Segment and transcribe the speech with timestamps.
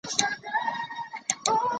[0.03, 0.27] 指券
[1.45, 1.61] 相似。